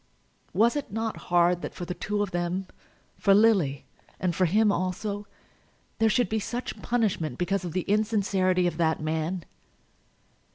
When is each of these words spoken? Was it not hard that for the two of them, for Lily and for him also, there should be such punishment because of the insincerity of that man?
Was 0.51 0.75
it 0.75 0.91
not 0.91 1.15
hard 1.29 1.61
that 1.61 1.75
for 1.75 1.85
the 1.85 1.93
two 1.93 2.23
of 2.23 2.31
them, 2.31 2.65
for 3.19 3.35
Lily 3.35 3.85
and 4.19 4.35
for 4.35 4.45
him 4.45 4.71
also, 4.71 5.27
there 5.99 6.09
should 6.09 6.27
be 6.27 6.39
such 6.39 6.81
punishment 6.81 7.37
because 7.37 7.63
of 7.63 7.73
the 7.73 7.81
insincerity 7.83 8.65
of 8.65 8.77
that 8.77 8.99
man? 8.99 9.45